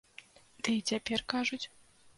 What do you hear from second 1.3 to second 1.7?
кажуць!